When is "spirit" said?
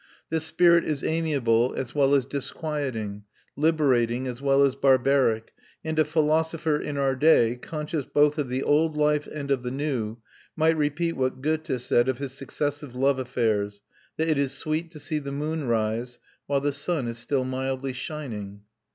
0.47-0.83